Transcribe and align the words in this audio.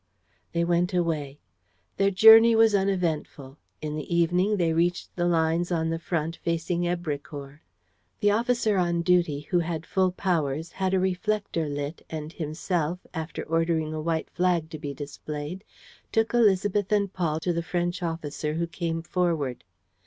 ."They 0.53 0.63
went 0.63 0.95
away. 0.95 1.41
Their 1.97 2.09
journey 2.09 2.55
was 2.55 2.73
uneventful. 2.73 3.59
In 3.83 3.95
the 3.95 4.11
evening, 4.15 4.57
they 4.57 4.73
reached 4.73 5.15
the 5.15 5.27
lines 5.27 5.71
on 5.71 5.91
the 5.91 5.99
front, 5.99 6.37
facing 6.37 6.81
Èbrecourt. 6.85 7.59
The 8.19 8.31
officer 8.31 8.77
on 8.79 9.03
duty, 9.03 9.41
who 9.41 9.59
had 9.59 9.85
full 9.85 10.11
powers, 10.11 10.71
had 10.71 10.95
a 10.95 10.99
reflector 10.99 11.69
lit 11.69 12.03
and 12.09 12.33
himself, 12.33 13.05
after 13.13 13.43
ordering 13.43 13.93
a 13.93 14.01
white 14.01 14.31
flag 14.31 14.71
to 14.71 14.79
be 14.79 14.91
displayed, 14.95 15.63
took 16.11 16.29
Élisabeth 16.29 16.91
and 16.91 17.13
Paul 17.13 17.39
to 17.41 17.53
the 17.53 17.61
French 17.61 18.01
officer 18.01 18.55
who 18.55 18.65
came 18.65 19.03
forward. 19.03 19.63